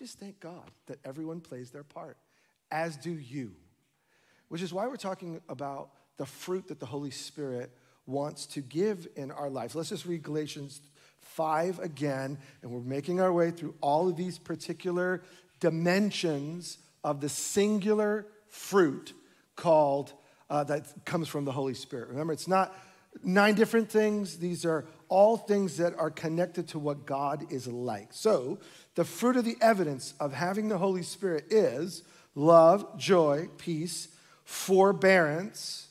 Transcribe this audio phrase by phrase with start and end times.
[0.00, 2.16] just thank God that everyone plays their part,
[2.72, 3.52] as do you.
[4.48, 7.70] Which is why we're talking about the fruit that the Holy Spirit
[8.06, 9.74] wants to give in our life.
[9.74, 10.80] Let's just read Galatians
[11.20, 15.22] 5 again, and we're making our way through all of these particular
[15.60, 19.12] dimensions of the singular fruit
[19.54, 20.14] called
[20.48, 22.08] uh, that comes from the Holy Spirit.
[22.08, 22.74] Remember, it's not
[23.22, 28.08] nine different things, these are all things that are connected to what God is like.
[28.12, 28.58] So,
[28.94, 32.02] the fruit of the evidence of having the Holy Spirit is
[32.34, 34.08] love, joy, peace,
[34.44, 35.88] forbearance,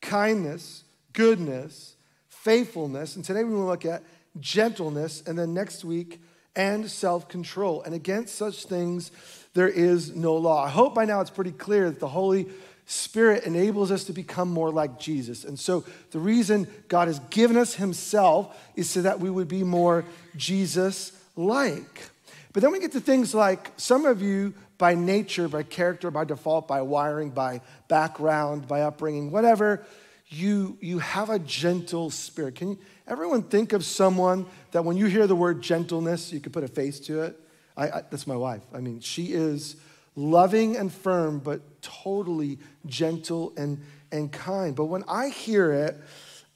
[0.00, 1.96] kindness, goodness,
[2.28, 3.16] faithfulness.
[3.16, 4.02] And today we will look at
[4.38, 6.20] gentleness, and then next week,
[6.54, 7.82] and self control.
[7.82, 9.10] And against such things,
[9.54, 10.64] there is no law.
[10.64, 12.48] I hope by now it's pretty clear that the Holy
[12.86, 15.44] Spirit enables us to become more like Jesus.
[15.44, 19.64] And so the reason God has given us Himself is so that we would be
[19.64, 20.04] more
[20.36, 22.10] Jesus like.
[22.52, 26.24] But then we get to things like some of you, by nature, by character, by
[26.24, 29.84] default, by wiring, by background, by upbringing, whatever,
[30.28, 32.56] you, you have a gentle spirit.
[32.56, 36.52] Can you, everyone think of someone that when you hear the word gentleness, you could
[36.52, 37.40] put a face to it?
[37.76, 38.62] I, I, that's my wife.
[38.72, 39.76] I mean, she is
[40.16, 44.74] loving and firm, but totally gentle and, and kind.
[44.74, 45.96] But when I hear it,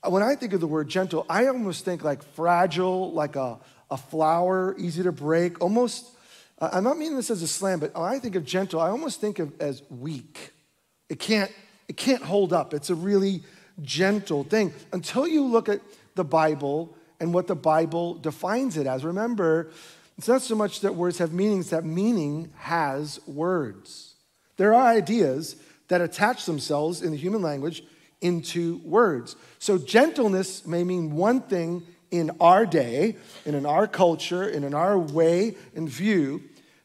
[0.09, 3.59] when I think of the word gentle, I almost think like fragile, like a,
[3.91, 6.07] a flower, easy to break, almost.
[6.59, 9.39] I'm not meaning this as a slam, but I think of gentle, I almost think
[9.39, 10.53] of as weak.
[11.09, 11.53] It can't,
[11.89, 12.73] it can't hold up.
[12.73, 13.43] It's a really
[13.83, 15.81] gentle thing until you look at
[16.15, 19.05] the Bible and what the Bible defines it as.
[19.05, 19.71] Remember,
[20.21, 24.17] it's not so much that words have meanings, that meaning has words.
[24.59, 25.57] There are ideas
[25.89, 27.83] that attach themselves in the human language
[28.21, 29.35] into words.
[29.59, 34.75] So, gentleness may mean one thing in our day, and in our culture, and in
[34.75, 36.43] our way and view.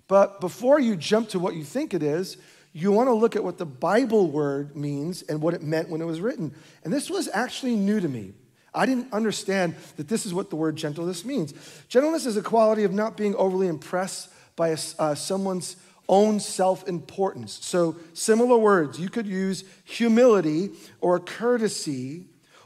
[0.07, 2.37] But before you jump to what you think it is,
[2.71, 5.99] you want to look at what the Bible word means and what it meant when
[5.99, 6.55] it was written.
[6.85, 8.31] And this was actually new to me.
[8.75, 11.53] I didn't understand that this is what the word gentleness means.
[11.87, 15.77] Gentleness is a quality of not being overly impressed by a, uh, someone's
[16.07, 17.57] own self importance.
[17.61, 20.71] So, similar words, you could use humility
[21.01, 22.25] or courtesy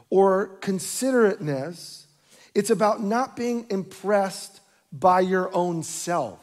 [0.10, 2.08] or considerateness.
[2.54, 4.62] It's about not being impressed
[4.92, 6.40] by your own self.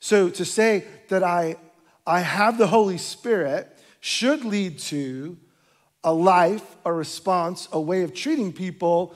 [0.00, 1.56] So, to say that I,
[2.06, 3.68] I have the Holy Spirit
[4.00, 5.36] should lead to
[6.02, 9.14] a life, a response, a way of treating people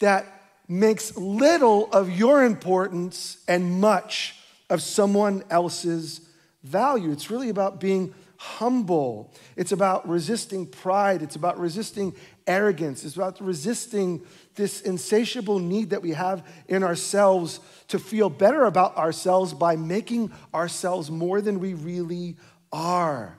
[0.00, 0.26] that
[0.68, 4.34] makes little of your importance and much
[4.68, 6.20] of someone else's
[6.64, 7.12] value.
[7.12, 9.32] It's really about being humble.
[9.56, 11.22] It's about resisting pride.
[11.22, 12.14] It's about resisting
[12.46, 13.04] arrogance.
[13.04, 14.22] It's about resisting
[14.56, 20.32] this insatiable need that we have in ourselves to feel better about ourselves by making
[20.54, 22.36] ourselves more than we really
[22.72, 23.38] are.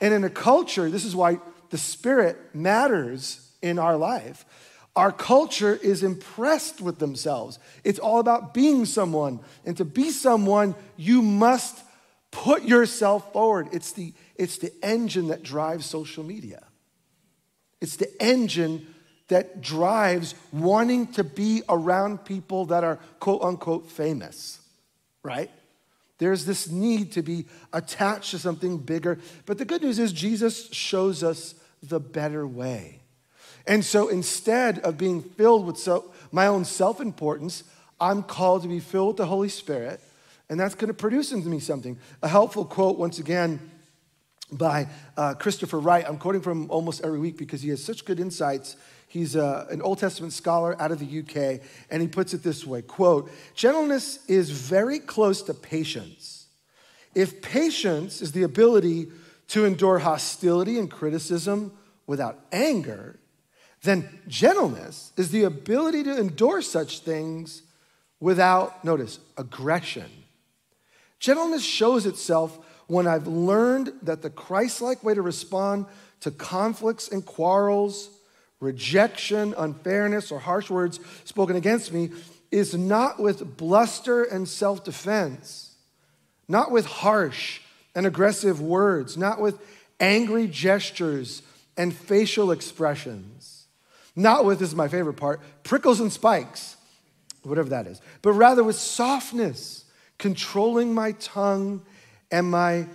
[0.00, 1.38] And in a culture, this is why
[1.72, 4.44] the Spirit matters in our life.
[4.94, 7.58] Our culture is impressed with themselves.
[7.82, 9.40] It's all about being someone.
[9.64, 11.82] And to be someone, you must
[12.30, 13.68] put yourself forward.
[13.72, 16.62] It's the, it's the engine that drives social media,
[17.80, 18.86] it's the engine
[19.28, 24.60] that drives wanting to be around people that are quote unquote famous,
[25.22, 25.50] right?
[26.18, 29.18] There's this need to be attached to something bigger.
[29.46, 33.00] But the good news is, Jesus shows us the better way.
[33.66, 37.64] And so instead of being filled with so, my own self importance,
[38.00, 40.00] I'm called to be filled with the Holy Spirit,
[40.48, 41.98] and that's going to produce into me something.
[42.22, 43.70] A helpful quote, once again,
[44.50, 46.04] by uh, Christopher Wright.
[46.06, 48.76] I'm quoting from him almost every week because he has such good insights.
[49.08, 51.60] He's uh, an Old Testament scholar out of the UK,
[51.90, 56.46] and he puts it this way quote, gentleness is very close to patience.
[57.14, 59.08] If patience is the ability
[59.52, 61.72] to endure hostility and criticism
[62.06, 63.18] without anger,
[63.82, 67.62] then gentleness is the ability to endure such things
[68.18, 70.10] without, notice, aggression.
[71.18, 75.84] Gentleness shows itself when I've learned that the Christ like way to respond
[76.20, 78.08] to conflicts and quarrels,
[78.58, 82.10] rejection, unfairness, or harsh words spoken against me
[82.50, 85.74] is not with bluster and self defense,
[86.48, 87.60] not with harsh
[87.94, 89.58] and aggressive words, not with
[90.00, 91.42] angry gestures
[91.76, 93.66] and facial expressions,
[94.14, 96.76] not with, this is my favorite part, prickles and spikes,
[97.42, 99.84] whatever that is, but rather with softness,
[100.18, 101.82] controlling my tongue
[102.30, 102.86] and my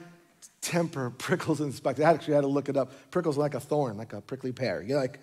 [0.61, 1.99] temper, prickles and spikes.
[1.99, 2.91] I actually had to look it up.
[3.11, 4.81] Prickles like a thorn, like a prickly pear.
[4.81, 5.19] You're like,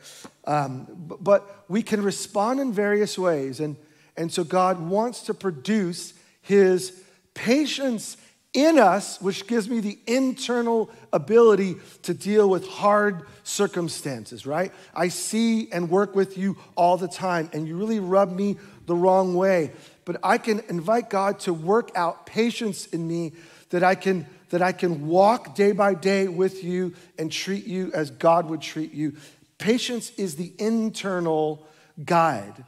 [0.46, 3.58] um, but, we can respond in various ways.
[3.58, 3.76] And,
[4.18, 6.12] and so God wants to produce
[6.42, 8.18] his patience
[8.54, 14.72] in us, which gives me the internal ability to deal with hard circumstances, right?
[14.94, 18.56] I see and work with you all the time, and you really rub me
[18.86, 19.72] the wrong way.
[20.04, 23.32] But I can invite God to work out patience in me
[23.70, 27.90] that I can that I can walk day by day with you and treat you
[27.92, 29.14] as God would treat you.
[29.58, 31.66] Patience is the internal
[32.04, 32.64] guide.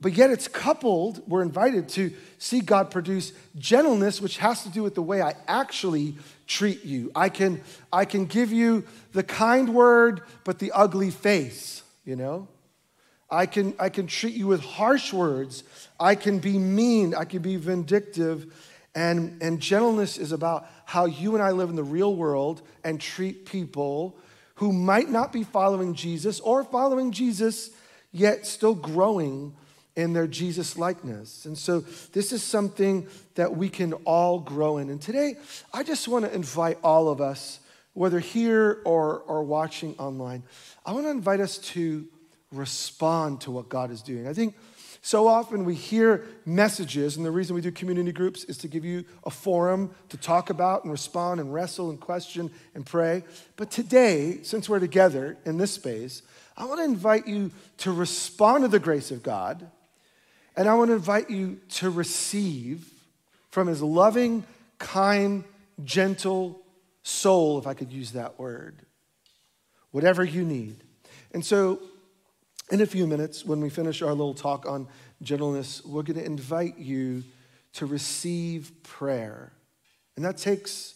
[0.00, 4.82] But yet it's coupled, we're invited to see God produce gentleness, which has to do
[4.82, 6.16] with the way I actually
[6.46, 7.10] treat you.
[7.14, 7.62] I can,
[7.92, 12.46] I can give you the kind word, but the ugly face, you know?
[13.30, 15.64] I can, I can treat you with harsh words.
[15.98, 17.14] I can be mean.
[17.14, 18.54] I can be vindictive.
[18.94, 23.00] And, and gentleness is about how you and I live in the real world and
[23.00, 24.16] treat people
[24.56, 27.70] who might not be following Jesus or following Jesus,
[28.12, 29.54] yet still growing
[29.96, 31.46] in their Jesus likeness.
[31.46, 31.80] And so
[32.12, 34.90] this is something that we can all grow in.
[34.90, 35.36] And today,
[35.72, 37.60] I just want to invite all of us,
[37.94, 40.42] whether here or, or watching online,
[40.84, 42.06] I want to invite us to
[42.52, 44.28] respond to what God is doing.
[44.28, 44.54] I think
[45.00, 48.84] so often we hear messages, and the reason we do community groups is to give
[48.84, 53.22] you a forum to talk about and respond and wrestle and question and pray.
[53.56, 56.22] But today, since we're together in this space,
[56.56, 59.70] I want to invite you to respond to the grace of God
[60.56, 62.88] and I want to invite you to receive
[63.50, 64.44] from his loving,
[64.78, 65.44] kind,
[65.84, 66.60] gentle
[67.02, 68.82] soul, if I could use that word,
[69.90, 70.82] whatever you need.
[71.32, 71.80] And so,
[72.70, 74.88] in a few minutes, when we finish our little talk on
[75.22, 77.22] gentleness, we're going to invite you
[77.74, 79.52] to receive prayer.
[80.16, 80.94] And that takes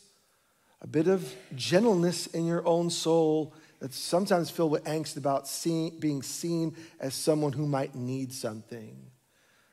[0.83, 5.99] a bit of gentleness in your own soul that's sometimes filled with angst about seeing,
[5.99, 9.11] being seen as someone who might need something.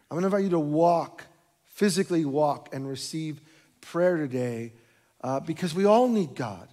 [0.09, 1.25] I'm going to invite you to walk,
[1.65, 3.41] physically walk, and receive
[3.81, 4.73] prayer today
[5.21, 6.67] uh, because we all need God.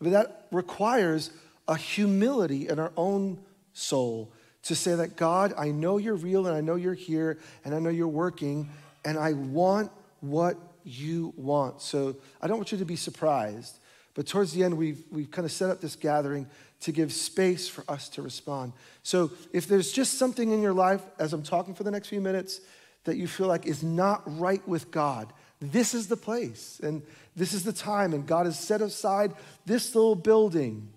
[0.00, 1.30] But that requires
[1.66, 3.38] a humility in our own
[3.72, 4.32] soul
[4.62, 7.78] to say that, God, I know you're real and I know you're here and I
[7.78, 8.68] know you're working
[9.04, 9.90] and I want
[10.20, 11.80] what you want.
[11.80, 13.78] So I don't want you to be surprised.
[14.14, 16.46] But towards the end, we've, we've kind of set up this gathering
[16.80, 18.72] to give space for us to respond.
[19.02, 22.20] So if there's just something in your life, as I'm talking for the next few
[22.20, 22.60] minutes,
[23.04, 27.02] that you feel like is not right with God, this is the place and
[27.36, 28.14] this is the time.
[28.14, 29.32] And God has set aside
[29.66, 30.88] this little building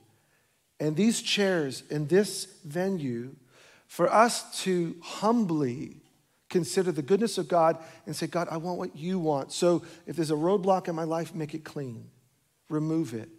[0.79, 3.35] and these chairs in this venue
[3.87, 5.97] for us to humbly
[6.49, 9.51] consider the goodness of God and say, God, I want what you want.
[9.51, 12.09] So if there's a roadblock in my life, make it clean,
[12.69, 13.29] remove it.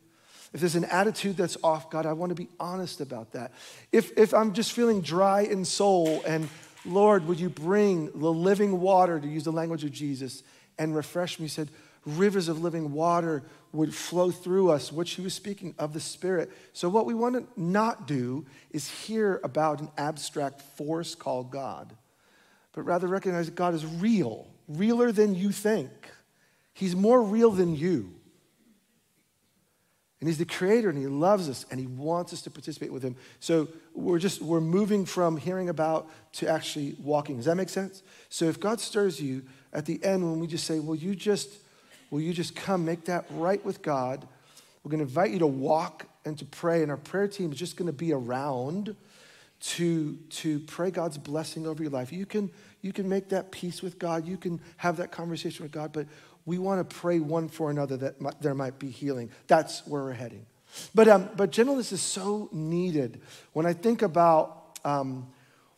[0.54, 3.52] If there's an attitude that's off, God, I want to be honest about that.
[3.90, 6.48] If, if I'm just feeling dry in soul, and
[6.86, 10.44] Lord, would you bring the living water, to use the language of Jesus,
[10.78, 11.46] and refresh me?
[11.46, 11.70] He said,
[12.06, 13.42] rivers of living water
[13.72, 16.52] would flow through us, which he was speaking of the Spirit.
[16.72, 21.96] So, what we want to not do is hear about an abstract force called God,
[22.72, 25.90] but rather recognize that God is real, realer than you think.
[26.72, 28.14] He's more real than you.
[30.24, 33.02] And he's the creator and he loves us and he wants us to participate with
[33.02, 33.14] him.
[33.40, 37.36] So we're just, we're moving from hearing about to actually walking.
[37.36, 38.02] Does that make sense?
[38.30, 39.42] So if God stirs you
[39.74, 41.50] at the end when we just say, will you just,
[42.10, 44.26] will you just come make that right with God?
[44.82, 46.81] We're going to invite you to walk and to pray.
[46.81, 48.96] And our prayer team is just going to be around
[49.60, 52.14] to, to pray God's blessing over your life.
[52.14, 52.50] You can,
[52.81, 54.26] you can make that peace with God.
[54.26, 56.06] You can have that conversation with God, but
[56.46, 59.31] we want to pray one for another that might, there might be healing.
[59.46, 60.46] That's where we're heading.
[60.94, 63.20] But, um, but gentleness is so needed.
[63.53, 65.29] When I think about um,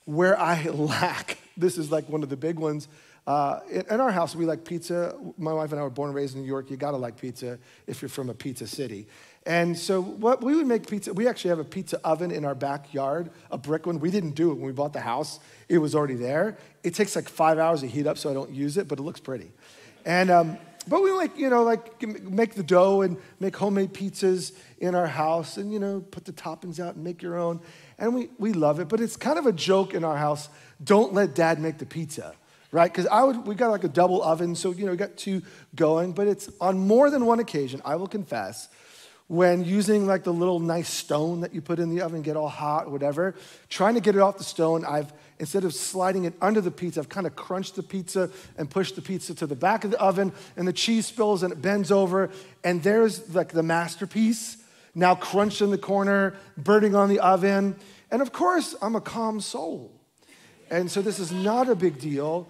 [0.05, 2.89] where I lack, this is like one of the big ones.
[3.27, 5.17] Uh, in, our house, we like pizza.
[5.37, 6.71] My wife and I were born and raised in New York.
[6.71, 7.59] You gotta like pizza
[7.89, 9.09] if you're from a pizza city.
[9.45, 12.55] And so, what we would make pizza, we actually have a pizza oven in our
[12.55, 13.99] backyard, a brick one.
[13.99, 16.57] We didn't do it when we bought the house, it was already there.
[16.85, 19.03] It takes like five hours to heat up, so I don't use it, but it
[19.03, 19.51] looks pretty.
[20.07, 20.59] And, um,
[20.89, 25.09] but we like, you know, like make the dough and make homemade pizzas in our
[25.09, 27.61] house and, you know, put the toppings out and make your own.
[27.99, 28.89] And we, we love it.
[28.89, 30.49] But it's kind of a joke in our house
[30.83, 32.35] don't let dad make the pizza,
[32.71, 32.91] right?
[32.91, 35.43] Because I would, we got like a double oven, so, you know, we got two
[35.75, 36.13] going.
[36.13, 38.69] But it's on more than one occasion, I will confess,
[39.27, 42.49] when using like the little nice stone that you put in the oven, get all
[42.49, 43.35] hot or whatever,
[43.69, 47.01] trying to get it off the stone, I've instead of sliding it under the pizza,
[47.01, 50.01] I've kind of crunched the pizza and pushed the pizza to the back of the
[50.01, 52.31] oven, and the cheese spills and it bends over,
[52.65, 54.59] and there's like the masterpiece
[54.95, 57.77] now crunched in the corner, burning on the oven.
[58.11, 59.93] And of course, I'm a calm soul.
[60.71, 62.49] And so this is not a big deal.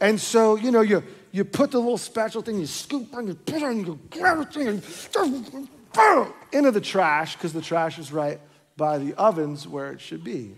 [0.00, 3.34] And so, you know, you you put the little spatula thing, you scoop and you
[3.34, 8.12] put on, you grab the thing, and boom, into the trash, because the trash is
[8.12, 8.40] right
[8.76, 10.54] by the ovens where it should be.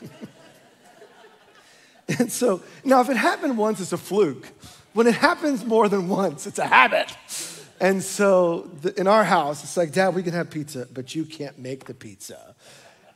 [2.18, 4.48] and so, now if it happened once, it's a fluke.
[4.92, 7.16] When it happens more than once, it's a habit.
[7.80, 11.24] And so the, in our house, it's like, Dad, we can have pizza, but you
[11.24, 12.54] can't make the pizza.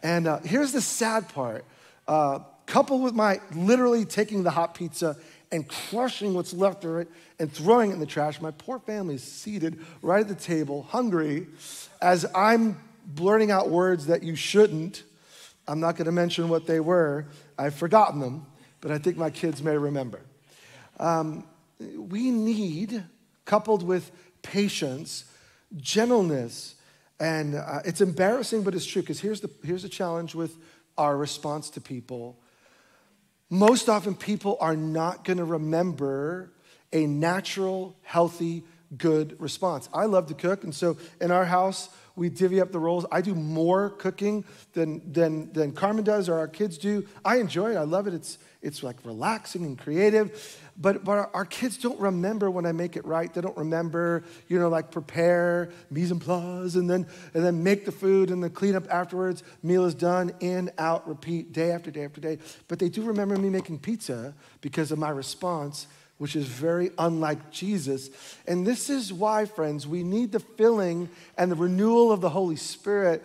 [0.03, 1.65] And uh, here's the sad part.
[2.09, 5.17] Uh, coupled with my literally taking the hot pizza
[5.53, 9.15] and crushing what's left of it and throwing it in the trash, my poor family
[9.15, 11.47] is seated right at the table, hungry,
[12.03, 15.05] as I'm blurting out words that you shouldn't.
[15.69, 17.27] I'm not going to mention what they were.
[17.59, 18.47] I've forgotten them,
[18.81, 20.21] but I think my kids may remember.
[20.99, 21.45] Um,
[21.79, 23.05] we need,
[23.45, 24.11] coupled with
[24.43, 25.25] patience,
[25.77, 26.75] gentleness,
[27.19, 30.57] and uh, it's embarrassing, but it's true because here's the, here's the challenge with
[30.99, 32.39] our response to people.
[33.49, 36.53] Most often, people are not going to remember
[36.93, 38.65] a natural, healthy,
[38.97, 39.89] good response.
[39.93, 43.05] I love to cook, and so in our house, we divvy up the roles.
[43.13, 47.07] I do more cooking than, than, than Carmen does or our kids do.
[47.25, 47.77] I enjoy it.
[47.77, 48.15] I love it.
[48.15, 50.59] It's, it's like relaxing and creative.
[50.77, 53.33] But, but our kids don't remember when I make it right.
[53.33, 57.87] They don't remember, you know, like prepare, mise en place, and then, and then make
[57.87, 59.45] the food and then clean up afterwards.
[59.63, 62.39] Meal is done, in, out, repeat, day after day after day.
[62.67, 65.87] But they do remember me making pizza because of my response,
[66.19, 68.11] which is very unlike Jesus.
[68.49, 71.09] And this is why, friends, we need the filling
[71.39, 73.23] and the renewal of the Holy Spirit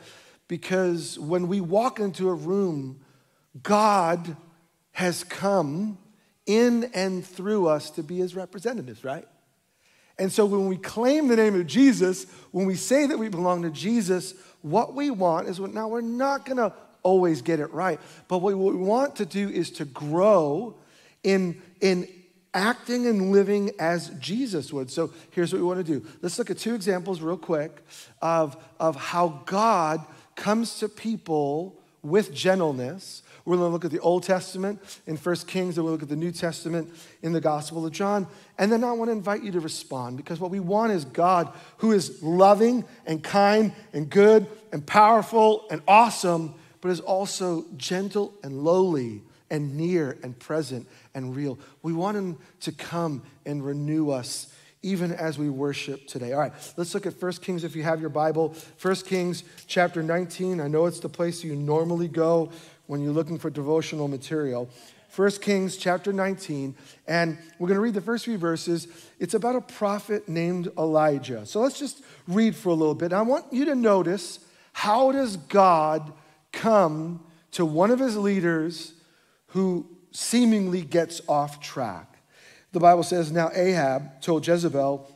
[0.48, 3.00] because when we walk into a room,
[3.64, 4.38] God
[4.92, 5.98] has come
[6.46, 9.28] in and through us to be his representatives, right?
[10.18, 13.64] And so when we claim the name of Jesus, when we say that we belong
[13.64, 17.72] to Jesus, what we want is what now we're not going to always get it
[17.74, 20.76] right, but what we want to do is to grow
[21.24, 22.08] in in
[22.54, 24.92] acting and living as Jesus would.
[24.92, 26.06] So here's what we want to do.
[26.22, 27.84] Let's look at two examples real quick
[28.22, 30.06] of, of how God
[30.36, 35.36] comes to people with gentleness we're going to look at the Old Testament in 1
[35.48, 38.28] Kings, and we'll look at the New Testament in the Gospel of John.
[38.58, 41.52] And then I want to invite you to respond because what we want is God
[41.78, 48.34] who is loving and kind and good and powerful and awesome, but is also gentle
[48.44, 51.60] and lowly and near and present and real.
[51.82, 56.34] We want Him to come and renew us even as we worship today.
[56.34, 58.56] All right, let's look at 1 Kings if you have your Bible.
[58.82, 60.60] 1 Kings chapter 19.
[60.60, 62.52] I know it's the place you normally go
[62.88, 64.70] when you're looking for devotional material.
[65.16, 66.74] 1 Kings chapter 19,
[67.06, 68.88] and we're going to read the first few verses.
[69.20, 71.46] It's about a prophet named Elijah.
[71.46, 73.12] So let's just read for a little bit.
[73.12, 74.40] I want you to notice
[74.72, 76.14] how does God
[76.54, 78.94] come to one of his leaders
[79.48, 82.18] who seemingly gets off track.
[82.72, 85.10] The Bible says, Now Ahab told Jezebel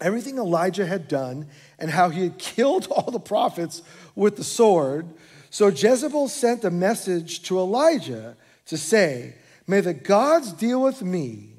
[0.00, 3.82] everything Elijah had done and how he had killed all the prophets
[4.14, 5.06] with the sword.
[5.50, 8.36] So Jezebel sent a message to Elijah
[8.66, 9.34] to say,
[9.66, 11.50] May the gods deal with me,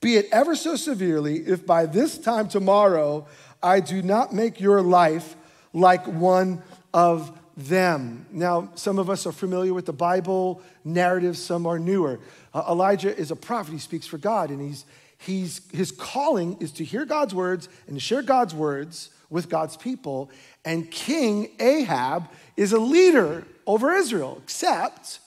[0.00, 3.26] be it ever so severely, if by this time tomorrow
[3.62, 5.36] I do not make your life
[5.72, 6.62] like one
[6.92, 8.26] of them.
[8.30, 12.20] Now, some of us are familiar with the Bible narrative, some are newer.
[12.54, 14.84] Uh, Elijah is a prophet, he speaks for God, and he's,
[15.18, 19.76] he's, his calling is to hear God's words and to share God's words with God's
[19.76, 20.30] people.
[20.64, 25.18] And King Ahab is a leader over Israel, except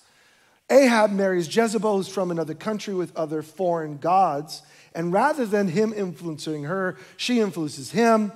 [0.69, 4.61] Ahab marries Jezebel, who's from another country with other foreign gods.
[4.93, 8.31] And rather than him influencing her, she influences him.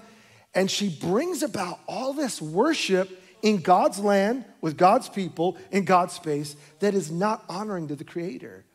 [0.54, 3.10] And she brings about all this worship
[3.42, 8.04] in God's land, with God's people, in God's space, that is not honoring to the
[8.04, 8.66] Creator.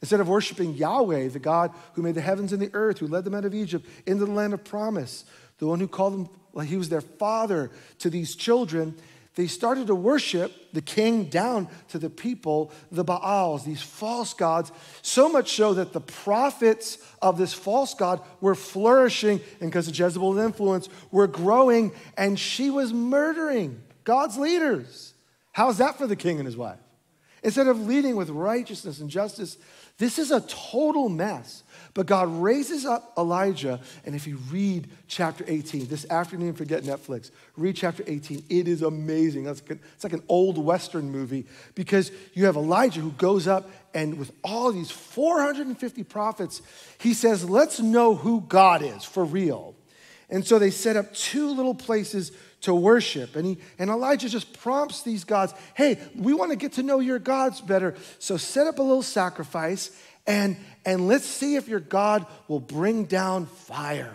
[0.00, 3.24] Instead of worshiping Yahweh, the God who made the heavens and the earth, who led
[3.24, 5.24] them out of Egypt into the land of promise,
[5.62, 8.96] the one who called them, like he was their father to these children,
[9.36, 14.72] they started to worship the king down to the people, the Baals, these false gods,
[15.02, 19.96] so much so that the prophets of this false god were flourishing, and because of
[19.96, 25.14] Jezebel's influence, were growing, and she was murdering God's leaders.
[25.52, 26.80] How's that for the king and his wife?
[27.44, 29.58] Instead of leading with righteousness and justice,
[29.96, 31.61] this is a total mess.
[31.94, 37.30] But God raises up Elijah, and if you read chapter 18, this afternoon, forget Netflix,
[37.56, 38.44] read chapter 18.
[38.48, 39.46] It is amazing.
[39.46, 39.62] It's
[40.02, 44.72] like an old Western movie because you have Elijah who goes up, and with all
[44.72, 46.62] these 450 prophets,
[46.98, 49.74] he says, Let's know who God is for real.
[50.30, 52.32] And so they set up two little places
[52.62, 53.36] to worship.
[53.36, 57.00] And, he, and Elijah just prompts these gods hey, we want to get to know
[57.00, 57.94] your gods better.
[58.18, 59.90] So set up a little sacrifice
[60.26, 64.14] and, and let's see if your God will bring down fire.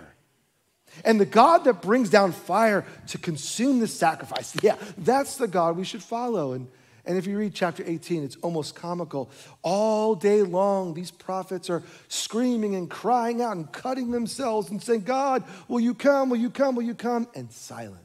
[1.06, 5.78] And the God that brings down fire to consume the sacrifice, yeah, that's the God
[5.78, 6.54] we should follow.
[6.54, 6.68] And,
[7.06, 9.30] and if you read chapter 18, it's almost comical.
[9.62, 15.02] All day long, these prophets are screaming and crying out and cutting themselves and saying,
[15.02, 16.30] God, will you come?
[16.30, 16.76] Will you come?
[16.76, 17.28] Will you come?
[17.36, 18.02] And silence.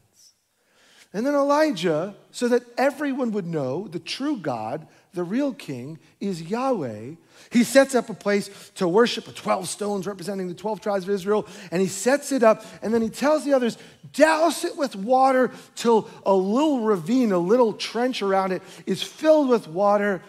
[1.14, 6.42] And then Elijah, so that everyone would know the true God, the real king, is
[6.42, 7.12] Yahweh,
[7.50, 11.11] he sets up a place to worship with 12 stones representing the 12 tribes of
[11.11, 13.76] Israel, and he sets it up, and then he tells the others,
[14.12, 19.49] douse it with water till a little ravine, a little trench around it is filled
[19.49, 20.23] with water.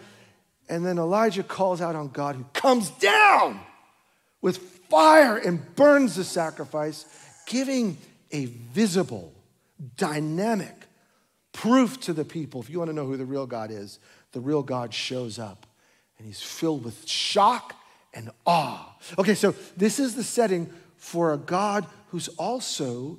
[0.68, 3.60] And then Elijah calls out on God, who comes down
[4.40, 4.58] with
[4.90, 7.06] fire and burns the sacrifice,
[7.46, 7.96] giving
[8.32, 9.32] a visible,
[9.96, 10.83] dynamic
[11.64, 12.60] proof to the people.
[12.60, 13.98] If you want to know who the real God is,
[14.32, 15.66] the real God shows up
[16.18, 17.74] and he's filled with shock
[18.12, 18.94] and awe.
[19.18, 23.18] Okay, so this is the setting for a God who's also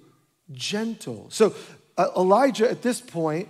[0.51, 1.25] gentle.
[1.31, 1.55] So
[1.97, 3.49] uh, Elijah, at this point,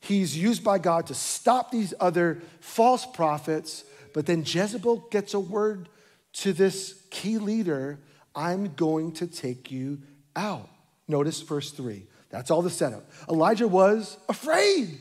[0.00, 5.40] he's used by God to stop these other false prophets, but then Jezebel gets a
[5.40, 5.88] word
[6.32, 8.00] to this key leader
[8.34, 10.00] I'm going to take you
[10.34, 10.68] out.
[11.06, 12.06] Notice verse 3.
[12.32, 13.04] That's all the setup.
[13.28, 14.98] Elijah was afraid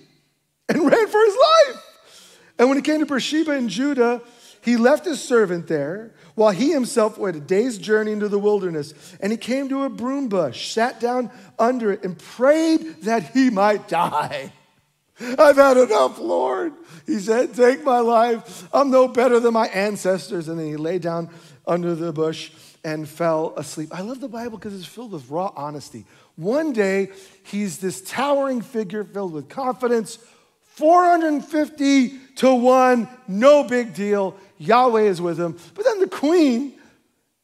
[0.70, 2.40] and ran for his life.
[2.60, 4.22] And when he came to Beersheba in Judah,
[4.62, 8.94] he left his servant there while he himself went a day's journey into the wilderness.
[9.20, 13.50] And he came to a broom bush, sat down under it, and prayed that he
[13.50, 14.54] might die.
[15.40, 16.74] I've had enough, Lord.
[17.06, 18.68] He said, Take my life.
[18.74, 20.48] I'm no better than my ancestors.
[20.48, 21.30] And then he lay down
[21.66, 22.52] under the bush
[22.84, 23.90] and fell asleep.
[23.92, 26.06] I love the Bible because it's filled with raw honesty.
[26.36, 27.12] One day,
[27.44, 30.18] he's this towering figure filled with confidence,
[30.62, 34.36] 450 to 1, no big deal.
[34.58, 35.58] Yahweh is with him.
[35.76, 36.74] But then the queen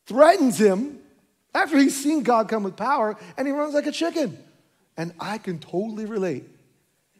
[0.05, 0.99] threatens him
[1.53, 4.37] after he's seen God come with power and he runs like a chicken.
[4.95, 6.45] And I can totally relate.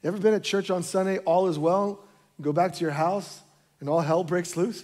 [0.03, 1.99] Ever been at church on Sunday, all is well,
[2.41, 3.41] go back to your house
[3.79, 4.83] and all hell breaks loose?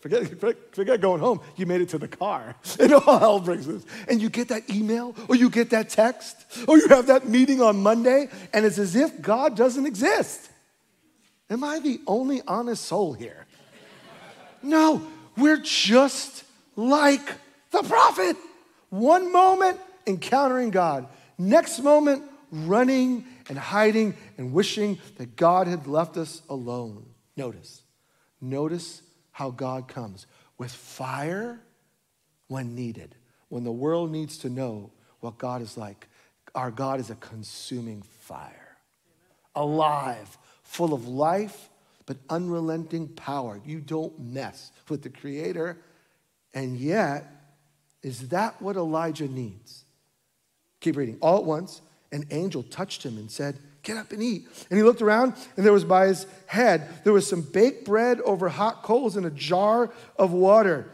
[0.00, 0.40] Forget,
[0.72, 1.40] forget going home.
[1.56, 2.56] You made it to the car.
[2.80, 3.84] And all hell breaks loose.
[4.08, 6.36] And you get that email or you get that text
[6.66, 10.50] or you have that meeting on Monday and it's as if God doesn't exist.
[11.50, 13.46] Am I the only honest soul here?
[14.62, 16.44] No, we're just
[16.76, 17.34] like
[17.70, 18.36] the prophet.
[18.88, 21.08] One moment encountering God,
[21.38, 27.06] next moment running and hiding and wishing that God had left us alone.
[27.36, 27.82] Notice,
[28.40, 29.02] notice
[29.40, 30.26] how God comes
[30.58, 31.58] with fire
[32.48, 33.14] when needed,
[33.48, 36.08] when the world needs to know what God is like.
[36.54, 38.76] Our God is a consuming fire,
[39.54, 41.70] alive, full of life,
[42.04, 43.58] but unrelenting power.
[43.64, 45.78] You don't mess with the Creator.
[46.52, 47.26] And yet,
[48.02, 49.86] is that what Elijah needs?
[50.80, 51.16] Keep reading.
[51.22, 51.80] All at once,
[52.12, 54.46] an angel touched him and said, Get up and eat.
[54.68, 58.20] And he looked around, and there was by his head, there was some baked bread
[58.20, 60.90] over hot coals and a jar of water.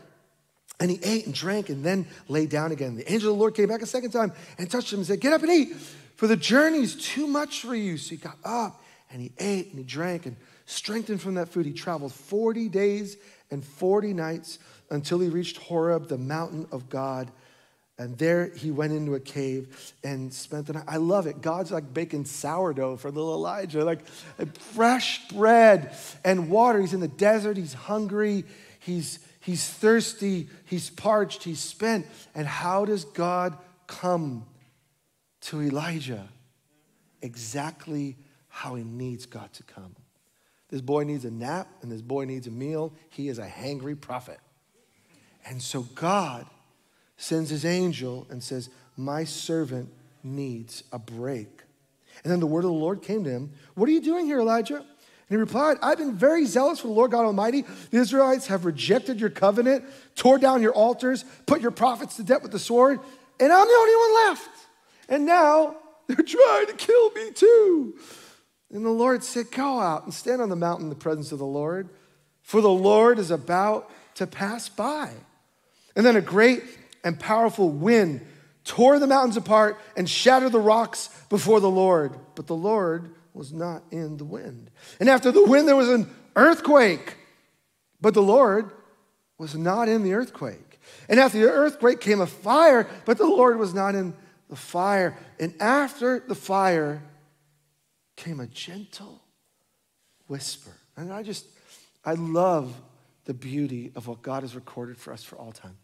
[0.79, 2.96] And he ate and drank and then lay down again.
[2.96, 5.20] The angel of the Lord came back a second time and touched him and said,
[5.20, 5.75] Get up and eat,
[6.16, 7.96] for the journey is too much for you.
[7.96, 11.66] So he got up and he ate and he drank and strengthened from that food.
[11.66, 13.16] He traveled 40 days
[13.51, 14.59] and 40 nights
[14.90, 17.31] until he reached Horeb, the mountain of God.
[17.98, 20.85] And there he went into a cave and spent the night.
[20.87, 21.40] I love it.
[21.40, 24.06] God's like baking sourdough for little Elijah, like
[24.74, 26.80] fresh bread and water.
[26.80, 28.44] He's in the desert, he's hungry,
[28.80, 32.06] he's, he's thirsty, he's parched, he's spent.
[32.35, 33.56] And how does God
[33.87, 34.44] come
[35.42, 36.28] to Elijah?
[37.22, 38.16] Exactly
[38.48, 39.96] how he needs God to come.
[40.68, 42.92] This boy needs a nap and this boy needs a meal.
[43.09, 44.38] He is a hangry prophet.
[45.46, 46.46] And so God
[47.16, 49.90] sends his angel and says, My servant
[50.22, 51.62] needs a break.
[52.22, 54.40] And then the word of the Lord came to him What are you doing here,
[54.40, 54.76] Elijah?
[55.29, 57.64] And he replied, I've been very zealous for the Lord God Almighty.
[57.90, 62.42] The Israelites have rejected your covenant, tore down your altars, put your prophets to death
[62.42, 63.00] with the sword,
[63.40, 64.50] and I'm the only one left.
[65.09, 65.76] And now
[66.07, 67.94] they're trying to kill me too.
[68.72, 71.38] And the Lord said, Go out and stand on the mountain in the presence of
[71.38, 71.88] the Lord,
[72.42, 75.11] for the Lord is about to pass by.
[75.96, 76.62] And then a great
[77.07, 78.21] and powerful wind
[78.64, 82.19] tore the mountains apart and shattered the rocks before the Lord.
[82.35, 84.73] But the Lord was not in the wind.
[84.99, 87.16] And after the wind, there was an earthquake.
[88.01, 88.73] But the Lord
[89.38, 90.81] was not in the earthquake.
[91.09, 94.12] And after the earthquake came a fire, but the Lord was not in
[94.49, 95.16] the fire.
[95.38, 97.05] And after the fire
[98.16, 99.23] came a gentle
[100.27, 100.73] whisper.
[100.97, 101.47] And I just,
[102.05, 102.75] I love
[103.27, 105.77] the beauty of what God has recorded for us for all time.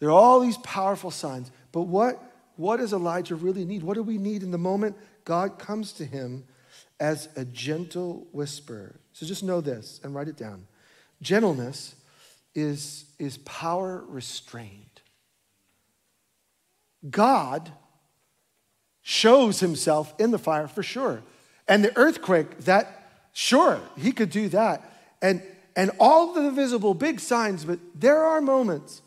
[0.00, 2.22] There are all these powerful signs, but what,
[2.56, 3.82] what does Elijah really need?
[3.82, 6.44] What do we need in the moment God comes to him
[7.00, 8.96] as a gentle whisper?
[9.12, 10.66] So just know this and write it down.
[11.20, 11.96] Gentleness
[12.54, 14.84] is, is power restrained.
[17.08, 17.70] God
[19.02, 21.22] shows himself in the fire for sure.
[21.66, 24.92] And the earthquake, that, sure, he could do that.
[25.22, 25.42] And,
[25.76, 29.02] and all the visible big signs, but there are moments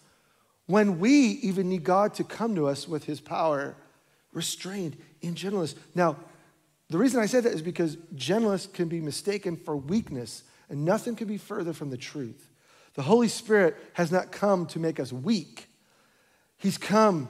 [0.71, 3.75] when we even need God to come to us with his power,
[4.31, 5.75] restrained in gentleness.
[5.93, 6.15] Now,
[6.89, 11.17] the reason I say that is because gentleness can be mistaken for weakness, and nothing
[11.17, 12.49] can be further from the truth.
[12.93, 15.67] The Holy Spirit has not come to make us weak,
[16.57, 17.27] He's come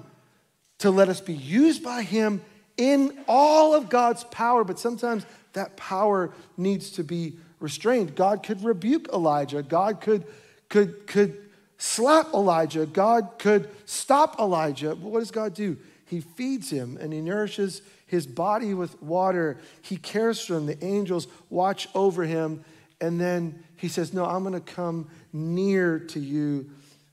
[0.77, 2.41] to let us be used by Him
[2.77, 8.15] in all of God's power, but sometimes that power needs to be restrained.
[8.15, 10.25] God could rebuke Elijah, God could,
[10.69, 11.51] could, could
[11.82, 14.89] slap Elijah, God could stop Elijah.
[14.89, 15.78] But what does God do?
[16.06, 19.58] He feeds him and he nourishes his body with water.
[19.82, 20.67] He cares for him.
[20.67, 22.63] The angels watch over him.
[23.00, 26.70] And then he says, No, I'm going to come near to you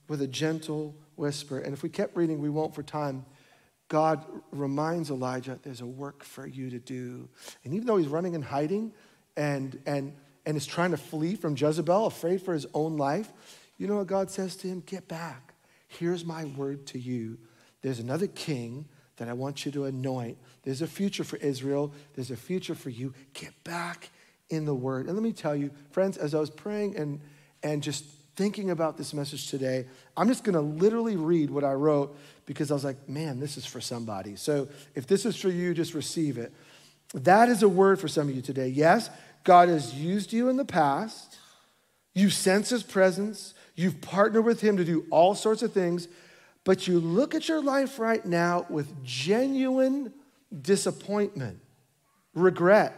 [0.07, 1.59] with a gentle whisper.
[1.59, 3.25] And if we kept reading, we won't for time.
[3.87, 7.27] God reminds Elijah, there's a work for you to do.
[7.63, 8.93] And even though he's running and hiding
[9.35, 10.13] and, and,
[10.45, 13.31] and is trying to flee from Jezebel, afraid for his own life,
[13.79, 14.83] you know what God says to him?
[14.85, 15.55] Get back.
[15.87, 17.39] Here's my word to you.
[17.81, 18.85] There's another king
[19.17, 20.37] that I want you to anoint.
[20.63, 21.93] There's a future for Israel.
[22.13, 23.13] There's a future for you.
[23.33, 24.09] Get back
[24.49, 25.05] in the word.
[25.05, 27.21] And let me tell you, friends, as I was praying and,
[27.63, 31.73] and just thinking about this message today, I'm just going to literally read what I
[31.73, 34.35] wrote because I was like, man, this is for somebody.
[34.35, 36.53] So if this is for you, just receive it.
[37.13, 38.67] That is a word for some of you today.
[38.67, 39.09] Yes,
[39.43, 41.37] God has used you in the past.
[42.13, 43.53] You sense his presence.
[43.79, 46.09] You've partnered with him to do all sorts of things.
[46.65, 50.11] But you look at your life right now with genuine
[50.61, 51.61] disappointment,
[52.33, 52.93] regret,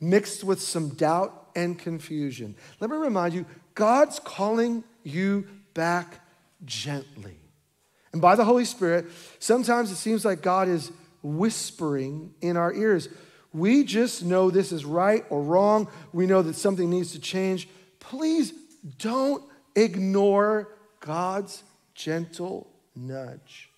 [0.00, 2.56] mixed with some doubt and confusion.
[2.80, 6.20] Let me remind you God's calling you back
[6.64, 7.36] gently.
[8.14, 9.04] And by the Holy Spirit,
[9.40, 10.90] sometimes it seems like God is
[11.22, 13.10] whispering in our ears.
[13.52, 15.86] We just know this is right or wrong.
[16.14, 17.68] We know that something needs to change.
[18.00, 18.54] Please
[18.96, 19.44] don't
[19.76, 20.68] ignore
[21.00, 21.62] God's
[21.94, 23.70] gentle nudge.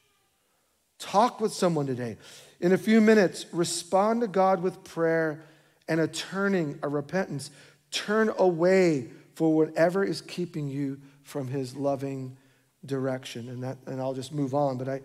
[0.99, 2.17] Talk with someone today.
[2.61, 5.45] In a few minutes, respond to God with prayer
[5.89, 7.51] and a turning, a repentance.
[7.91, 12.37] Turn away for whatever is keeping you from His loving
[12.85, 13.49] direction.
[13.49, 14.79] And, that, and I'll just move on.
[14.79, 15.01] But I,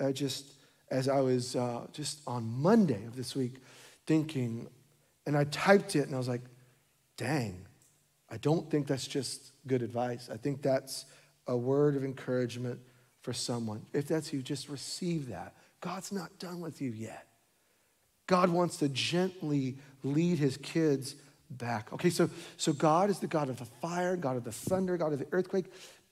[0.00, 0.46] I just,
[0.90, 3.54] as I was uh, just on Monday of this week
[4.06, 4.68] thinking,
[5.26, 6.42] and I typed it and I was like,
[7.16, 7.65] dang,
[8.30, 10.28] I don't think that's just good advice.
[10.32, 11.04] I think that's
[11.46, 12.80] a word of encouragement
[13.22, 13.86] for someone.
[13.92, 15.54] If that's you, just receive that.
[15.80, 17.26] God's not done with you yet.
[18.26, 21.14] God wants to gently lead his kids
[21.50, 21.92] back.
[21.92, 25.12] Okay, so, so God is the God of the fire, God of the thunder, God
[25.12, 25.66] of the earthquake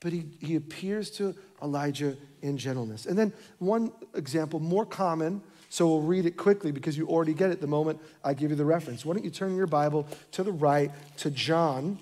[0.05, 3.07] but he, he appears to Elijah in gentleness.
[3.07, 7.51] And then one example, more common, so we'll read it quickly because you already get
[7.51, 9.07] it the moment I give you the reference.
[9.07, 11.99] Why don't you turn your Bible to the right to John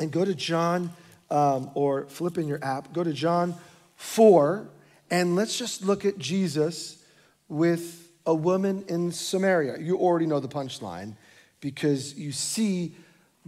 [0.00, 0.90] and go to John,
[1.30, 3.54] um, or flip in your app, go to John
[3.96, 4.68] 4,
[5.10, 7.04] and let's just look at Jesus
[7.48, 9.78] with a woman in Samaria.
[9.78, 11.16] You already know the punchline
[11.60, 12.94] because you see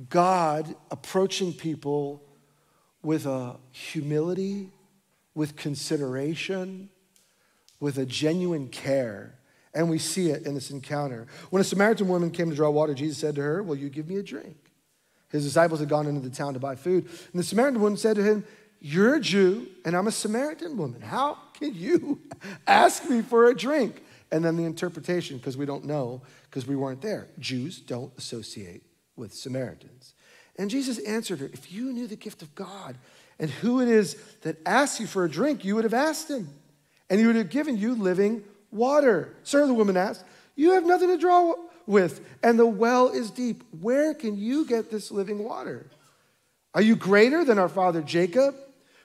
[0.09, 2.23] God approaching people
[3.03, 4.71] with a humility,
[5.35, 6.89] with consideration,
[7.81, 9.39] with a genuine care.
[9.75, 11.27] And we see it in this encounter.
[11.51, 14.09] When a Samaritan woman came to draw water, Jesus said to her, Will you give
[14.09, 14.62] me a drink?
[15.33, 17.07] His disciples had gone into the town to buy food.
[17.07, 18.45] And the Samaritan woman said to him,
[18.81, 21.01] You're a Jew, and I'm a Samaritan woman.
[21.01, 22.21] How can you
[22.67, 24.03] ask me for a drink?
[24.31, 27.29] And then the interpretation, because we don't know, because we weren't there.
[27.39, 28.83] Jews don't associate
[29.17, 30.15] with Samaritans.
[30.57, 32.97] And Jesus answered her, If you knew the gift of God
[33.39, 36.49] and who it is that asks you for a drink, you would have asked him,
[37.09, 39.35] and he would have given you living water.
[39.45, 40.25] Sir, the woman asked,
[40.57, 41.55] You have nothing to draw
[41.87, 43.63] with, and the well is deep.
[43.81, 45.87] Where can you get this living water?
[46.75, 48.55] Are you greater than our father Jacob,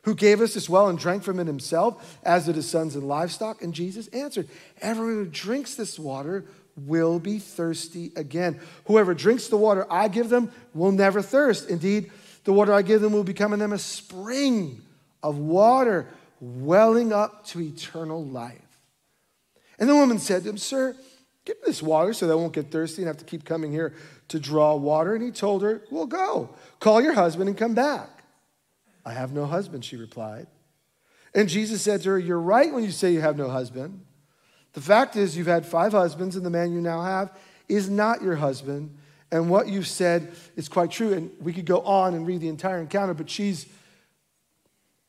[0.04, 3.08] who gave us this well and drank from it himself, as did his sons and
[3.08, 3.62] livestock?
[3.62, 4.48] And Jesus answered,
[4.82, 6.46] Everyone who drinks this water
[6.78, 8.60] will be thirsty again.
[8.86, 11.70] Whoever drinks the water I give them will never thirst.
[11.70, 12.12] Indeed,
[12.44, 14.82] the water I give them will become in them a spring
[15.22, 16.08] of water
[16.40, 18.62] welling up to eternal life.
[19.80, 20.96] And the woman said to him, Sir,
[21.48, 23.94] give me this water so I won't get thirsty and have to keep coming here
[24.28, 25.16] to draw water.
[25.16, 28.10] And he told her, Well, go, call your husband and come back.
[29.06, 30.48] I have no husband, she replied.
[31.34, 34.02] And Jesus said to her, You're right when you say you have no husband.
[34.74, 37.36] The fact is, you've had five husbands, and the man you now have
[37.70, 38.96] is not your husband.
[39.32, 41.14] And what you've said is quite true.
[41.14, 43.66] And we could go on and read the entire encounter, but she's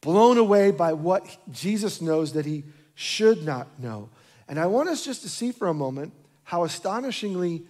[0.00, 4.10] blown away by what Jesus knows that he should not know.
[4.48, 6.12] And I want us just to see for a moment
[6.48, 7.62] how astonishingly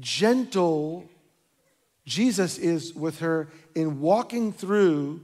[0.00, 1.08] gentle
[2.04, 5.20] Jesus is with her in walking through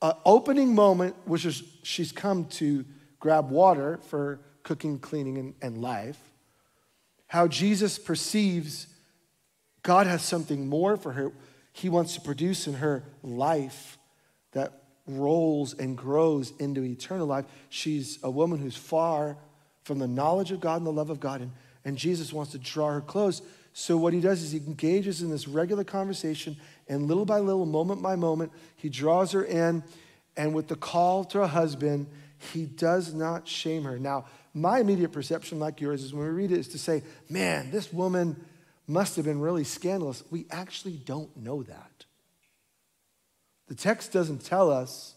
[0.00, 2.86] an opening moment, which is she's come to
[3.20, 6.18] grab water for cooking, cleaning, and, and life.
[7.26, 8.86] How Jesus perceives
[9.82, 11.30] God has something more for her.
[11.74, 13.98] He wants to produce in her life
[14.52, 14.72] that
[15.06, 17.44] rolls and grows into eternal life.
[17.68, 19.36] She's a woman who's far
[19.82, 21.52] from the knowledge of God and the love of God, and,
[21.88, 23.40] and Jesus wants to draw her close.
[23.72, 27.64] So, what he does is he engages in this regular conversation, and little by little,
[27.64, 29.82] moment by moment, he draws her in.
[30.36, 32.08] And with the call to a husband,
[32.52, 33.98] he does not shame her.
[33.98, 37.70] Now, my immediate perception, like yours, is when we read it, is to say, man,
[37.70, 38.36] this woman
[38.86, 40.22] must have been really scandalous.
[40.30, 42.04] We actually don't know that.
[43.68, 45.14] The text doesn't tell us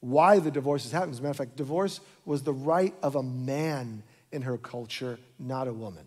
[0.00, 1.12] why the divorce has happened.
[1.12, 5.18] As a matter of fact, divorce was the right of a man in her culture,
[5.38, 6.06] not a woman.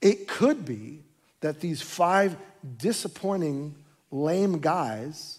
[0.00, 1.04] It could be
[1.40, 2.36] that these five
[2.76, 3.76] disappointing,
[4.10, 5.38] lame guys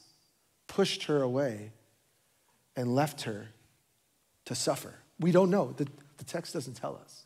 [0.67, 1.71] pushed her away
[2.75, 3.47] and left her
[4.45, 4.93] to suffer.
[5.19, 5.73] We don't know.
[5.75, 7.25] The, the text doesn't tell us.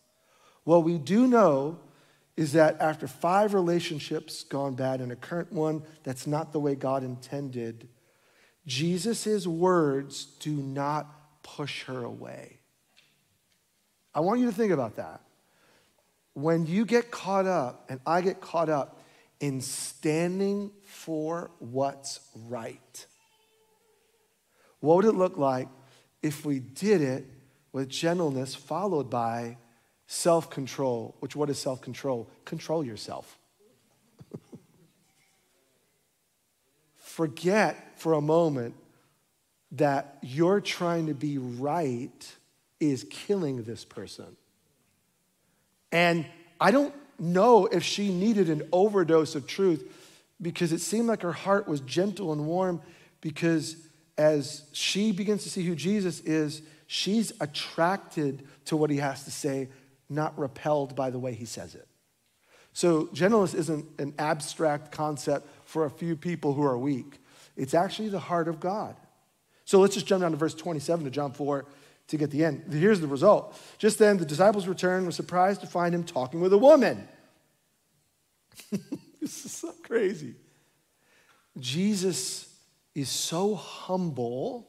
[0.63, 1.79] What we do know
[2.37, 6.75] is that after five relationships gone bad and a current one that's not the way
[6.75, 7.89] God intended,
[8.65, 12.59] Jesus' words do not push her away.
[14.13, 15.21] I want you to think about that.
[16.33, 18.99] When you get caught up, and I get caught up
[19.39, 23.05] in standing for what's right,
[24.79, 25.67] what would it look like
[26.21, 27.25] if we did it
[27.71, 29.57] with gentleness followed by
[30.07, 31.15] self control?
[31.19, 32.29] Which, what is self control?
[32.45, 33.37] Control yourself.
[36.97, 38.75] Forget for a moment
[39.71, 42.35] that you're trying to be right
[42.79, 44.35] is killing this person.
[45.91, 46.25] And
[46.59, 49.87] I don't know if she needed an overdose of truth
[50.41, 52.81] because it seemed like her heart was gentle and warm
[53.21, 53.75] because
[54.17, 59.31] as she begins to see who Jesus is, she's attracted to what he has to
[59.31, 59.69] say,
[60.09, 61.87] not repelled by the way he says it.
[62.73, 67.19] So, gentleness isn't an abstract concept for a few people who are weak,
[67.57, 68.95] it's actually the heart of God.
[69.65, 71.65] So, let's just jump down to verse 27 to John 4
[72.11, 72.65] to get the end.
[72.71, 73.59] Here's the result.
[73.77, 77.07] Just then, the disciples returned, were surprised to find him talking with a woman.
[78.71, 80.35] this is so crazy.
[81.57, 82.53] Jesus
[82.93, 84.67] is so humble,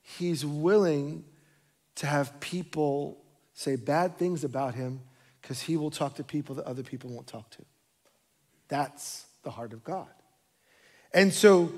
[0.00, 1.24] he's willing
[1.96, 5.00] to have people say bad things about him
[5.40, 7.64] because he will talk to people that other people won't talk to.
[8.68, 10.08] That's the heart of God.
[11.12, 11.72] And so,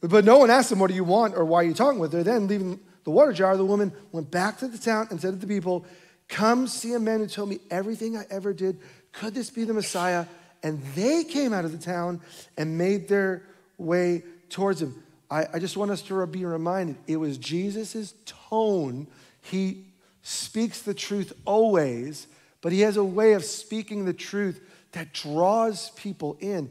[0.00, 2.14] but no one asked him, What do you want or why are you talking with
[2.14, 2.22] her?
[2.22, 2.80] Then, leaving
[3.10, 5.84] the water jar, the woman went back to the town and said to the people,
[6.28, 8.78] Come see a man who told me everything I ever did.
[9.10, 10.26] Could this be the Messiah?
[10.62, 12.20] And they came out of the town
[12.56, 13.42] and made their
[13.78, 15.02] way towards him.
[15.28, 19.08] I, I just want us to be reminded it was Jesus' tone.
[19.42, 19.86] He
[20.22, 22.28] speaks the truth always,
[22.60, 24.60] but he has a way of speaking the truth
[24.92, 26.70] that draws people in.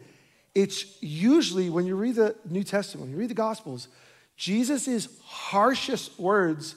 [0.56, 3.90] It's usually when you read the New Testament, when you read the Gospels,
[4.40, 6.76] Jesus' harshest words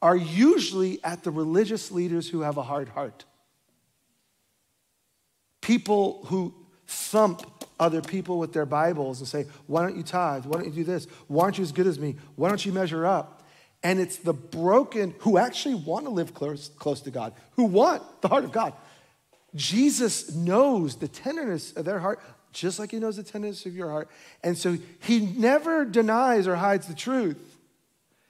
[0.00, 3.26] are usually at the religious leaders who have a hard heart.
[5.60, 6.54] People who
[6.86, 7.42] thump
[7.78, 10.46] other people with their Bibles and say, Why don't you tithe?
[10.46, 11.06] Why don't you do this?
[11.28, 12.16] Why aren't you as good as me?
[12.34, 13.42] Why don't you measure up?
[13.82, 18.02] And it's the broken who actually want to live close, close to God, who want
[18.22, 18.72] the heart of God.
[19.54, 22.20] Jesus knows the tenderness of their heart,
[22.52, 24.08] just like he knows the tenderness of your heart.
[24.42, 27.58] And so he never denies or hides the truth.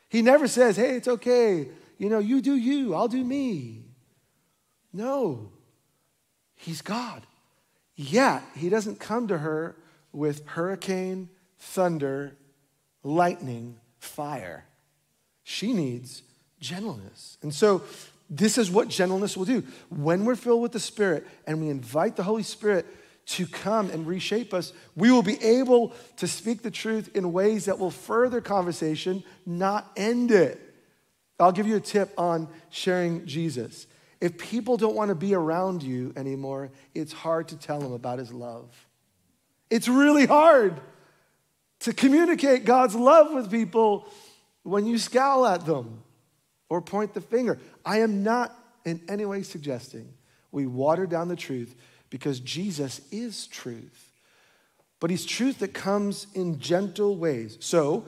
[0.08, 1.68] He never says, hey, it's okay.
[1.98, 3.82] You know, you do you, I'll do me.
[4.92, 5.50] No,
[6.54, 7.22] he's God.
[7.94, 9.76] Yet, he doesn't come to her
[10.12, 12.36] with hurricane, thunder,
[13.02, 14.66] lightning, fire.
[15.44, 16.22] She needs
[16.60, 17.38] gentleness.
[17.42, 17.82] And so,
[18.28, 19.62] this is what gentleness will do.
[19.90, 22.86] When we're filled with the Spirit and we invite the Holy Spirit
[23.32, 27.64] to come and reshape us, we will be able to speak the truth in ways
[27.64, 30.60] that will further conversation, not end it.
[31.40, 33.86] I'll give you a tip on sharing Jesus.
[34.20, 38.18] If people don't want to be around you anymore, it's hard to tell them about
[38.18, 38.68] his love.
[39.70, 40.78] It's really hard
[41.80, 44.06] to communicate God's love with people
[44.62, 46.02] when you scowl at them
[46.68, 47.58] or point the finger.
[47.84, 50.12] I am not in any way suggesting
[50.52, 51.74] we water down the truth
[52.12, 54.12] because Jesus is truth.
[55.00, 57.56] But he's truth that comes in gentle ways.
[57.60, 58.04] So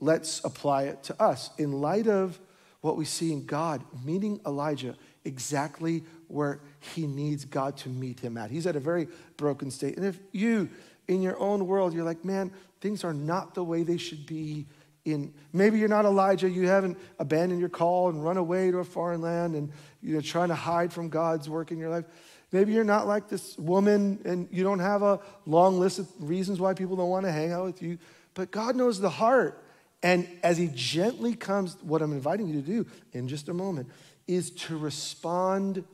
[0.00, 1.48] let's apply it to us.
[1.56, 2.38] In light of
[2.82, 8.36] what we see in God meeting Elijah exactly where he needs God to meet him
[8.36, 8.50] at.
[8.50, 9.08] He's at a very
[9.38, 9.96] broken state.
[9.96, 10.68] And if you,
[11.08, 14.66] in your own world, you're like, man, things are not the way they should be.
[15.04, 18.84] In, maybe you're not Elijah, you haven't abandoned your call and run away to a
[18.84, 19.70] foreign land and
[20.02, 22.04] you're trying to hide from God's work in your life.
[22.52, 26.60] Maybe you're not like this woman and you don't have a long list of reasons
[26.60, 27.98] why people don't want to hang out with you,
[28.34, 29.64] but God knows the heart.
[30.02, 33.88] And as He gently comes, what I'm inviting you to do in just a moment
[34.26, 35.84] is to respond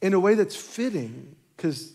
[0.00, 1.92] in a way that's fitting, because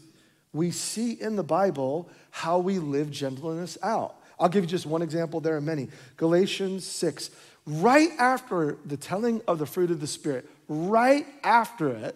[0.53, 4.18] we see in the Bible how we live gentleness out.
[4.39, 5.89] I'll give you just one example, there are many.
[6.17, 7.29] Galatians 6,
[7.65, 12.15] right after the telling of the fruit of the Spirit, right after it,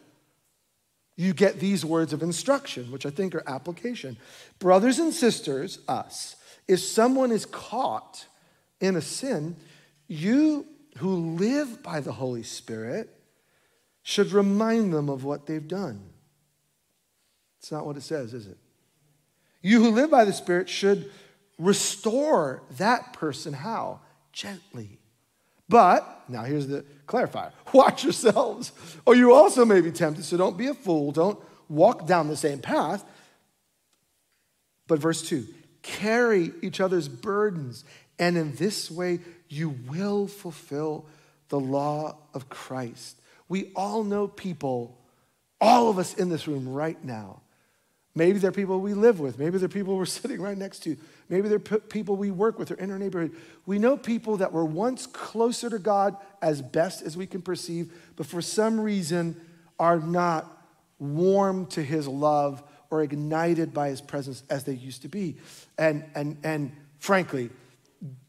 [1.16, 4.18] you get these words of instruction, which I think are application.
[4.60, 6.36] Brothers and sisters, us,
[6.68, 8.26] if someone is caught
[8.80, 9.56] in a sin,
[10.08, 10.66] you
[10.98, 13.10] who live by the Holy Spirit
[14.02, 16.02] should remind them of what they've done.
[17.60, 18.58] It's not what it says, is it?
[19.62, 21.10] You who live by the Spirit should
[21.58, 23.54] restore that person.
[23.54, 24.02] How?
[24.32, 25.00] Gently.
[25.70, 28.72] But, now here's the clarifier watch yourselves,
[29.06, 30.26] or you also may be tempted.
[30.26, 31.12] So don't be a fool.
[31.12, 31.39] Don't
[31.70, 33.04] walk down the same path.
[34.88, 35.46] But verse 2
[35.82, 37.84] carry each other's burdens,
[38.18, 41.06] and in this way you will fulfill
[41.50, 43.20] the law of Christ.
[43.50, 44.98] We all know people,
[45.60, 47.42] all of us in this room right now.
[48.15, 49.39] Maybe they're people we live with.
[49.39, 50.97] Maybe they're people we're sitting right next to.
[51.30, 53.36] Maybe they're people we work with or in our neighborhood.
[53.65, 57.91] We know people that were once closer to God as best as we can perceive,
[58.15, 59.39] but for some reason
[59.80, 60.65] are not
[60.99, 65.38] warm to his love or ignited by his presence as they used to be.
[65.80, 67.49] And, and, and frankly,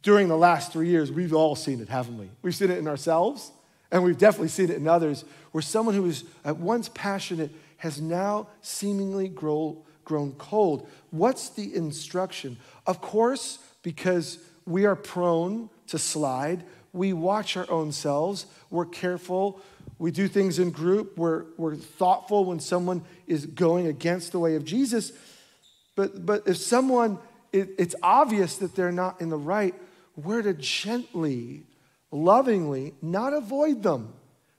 [0.02, 2.30] during the last three years, we've all seen it, haven't we?
[2.40, 3.52] We've seen it in ourselves,
[3.90, 7.50] and we've definitely seen it in others, where someone who was at uh, once passionate
[7.84, 10.88] has now seemingly grow, grown cold.
[11.10, 12.56] What's the instruction?
[12.86, 19.60] Of course, because we are prone to slide, we watch our own selves, we're careful,
[19.98, 24.54] we do things in group, we're, we're thoughtful when someone is going against the way
[24.54, 25.12] of Jesus.
[25.94, 27.18] But, but if someone,
[27.52, 29.74] it, it's obvious that they're not in the right,
[30.16, 31.64] we're to gently
[32.10, 34.14] lovingly, not avoid them,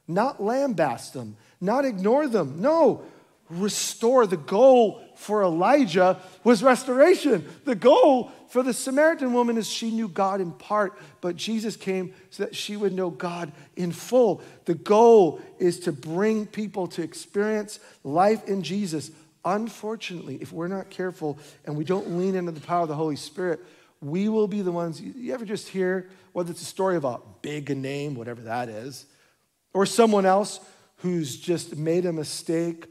[0.08, 2.62] not lambast them, not ignore them.
[2.62, 3.04] No,
[3.50, 4.26] restore.
[4.26, 7.48] The goal for Elijah was restoration.
[7.64, 12.14] The goal for the Samaritan woman is she knew God in part, but Jesus came
[12.30, 14.42] so that she would know God in full.
[14.66, 19.12] The goal is to bring people to experience life in Jesus.
[19.44, 23.16] Unfortunately, if we're not careful and we don't lean into the power of the Holy
[23.16, 23.60] Spirit,
[24.02, 25.02] we will be the ones.
[25.02, 29.06] You ever just hear whether it's a story of a big name, whatever that is,
[29.74, 30.60] or someone else
[30.98, 32.86] who's just made a mistake,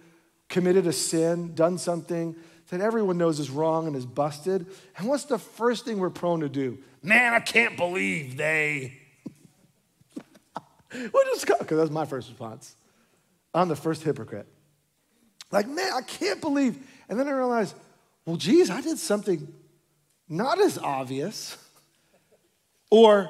[0.54, 2.36] committed a sin, done something
[2.68, 4.64] that everyone knows is wrong and is busted.
[4.96, 6.78] And what's the first thing we're prone to do?
[7.02, 8.96] Man, I can't believe they.
[11.10, 12.76] what just because that's my first response.
[13.52, 14.46] I'm the first hypocrite.
[15.50, 16.78] Like, man, I can't believe.
[17.08, 17.74] And then I realized,
[18.24, 19.52] well, geez, I did something
[20.28, 21.56] not as obvious.
[22.92, 23.28] Or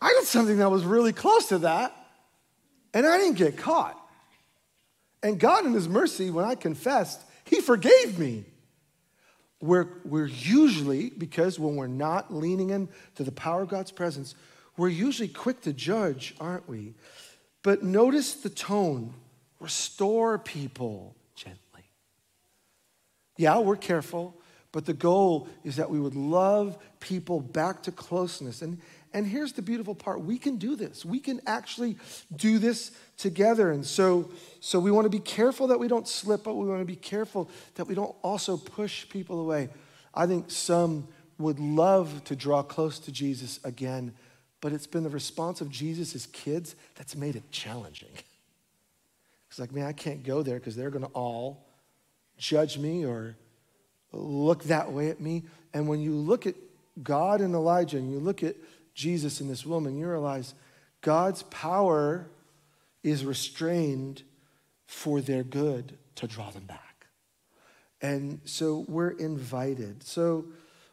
[0.00, 1.94] I did something that was really close to that,
[2.94, 4.01] and I didn't get caught.
[5.22, 8.44] And God, in His mercy, when I confessed, He forgave me.
[9.60, 14.34] We're, we're usually, because when we're not leaning into the power of God's presence,
[14.76, 16.94] we're usually quick to judge, aren't we?
[17.62, 19.14] But notice the tone
[19.60, 21.84] restore people gently.
[23.36, 24.36] Yeah, we're careful.
[24.72, 28.62] But the goal is that we would love people back to closeness.
[28.62, 28.80] And,
[29.14, 31.04] and here's the beautiful part we can do this.
[31.04, 31.96] We can actually
[32.34, 33.70] do this together.
[33.70, 36.80] And so, so we want to be careful that we don't slip, but we want
[36.80, 39.68] to be careful that we don't also push people away.
[40.14, 41.08] I think some
[41.38, 44.14] would love to draw close to Jesus again,
[44.60, 48.12] but it's been the response of Jesus kids that's made it challenging.
[49.48, 51.66] It's like, man, I can't go there because they're going to all
[52.38, 53.36] judge me or
[54.10, 55.44] look that way at me.
[55.74, 56.54] And when you look at
[57.02, 58.56] God and Elijah and you look at
[58.94, 60.54] Jesus and this woman, you realize
[61.00, 62.28] God's power
[63.02, 64.22] is restrained
[64.86, 67.06] for their good to draw them back.
[68.00, 70.02] And so we're invited.
[70.02, 70.46] So,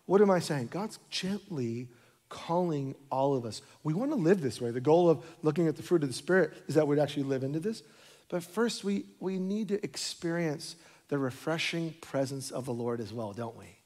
[0.05, 0.69] what am I saying?
[0.71, 1.87] God's gently
[2.29, 3.61] calling all of us.
[3.83, 4.71] We want to live this way.
[4.71, 7.43] The goal of looking at the fruit of the Spirit is that we'd actually live
[7.43, 7.83] into this.
[8.29, 10.75] But first, we, we need to experience
[11.09, 13.79] the refreshing presence of the Lord as well, don't we?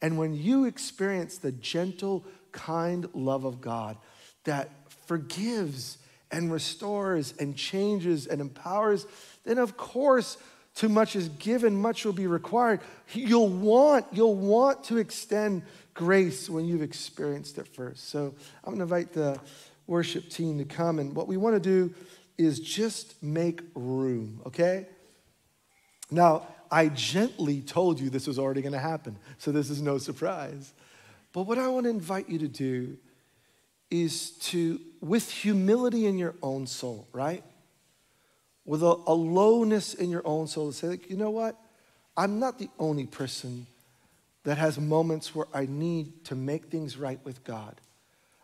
[0.00, 3.96] And when you experience the gentle, kind love of God
[4.44, 4.70] that
[5.06, 5.98] forgives
[6.30, 9.06] and restores and changes and empowers,
[9.44, 10.36] then of course,
[10.74, 12.80] too much is given, much will be required.
[13.12, 15.62] You'll want, you'll want to extend
[15.94, 18.08] grace when you've experienced it first.
[18.08, 18.34] So
[18.64, 19.40] I'm gonna invite the
[19.86, 21.92] worship team to come, and what we want to do
[22.38, 24.86] is just make room, okay?
[26.10, 29.98] Now, I gently told you this was already going to happen, so this is no
[29.98, 30.72] surprise.
[31.32, 32.96] But what I want to invite you to do
[33.90, 37.44] is to, with humility in your own soul, right?
[38.64, 41.56] With a, a lowness in your own soul, to say, like, you know what?
[42.16, 43.66] I'm not the only person
[44.44, 47.80] that has moments where I need to make things right with God.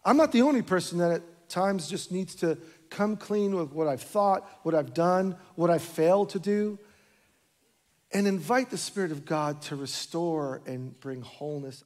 [0.04, 2.58] I'm not the only person that at times just needs to
[2.90, 6.78] come clean with what I've thought, what I've done, what I've failed to do
[8.12, 11.84] and invite the Spirit of God to restore and bring wholeness.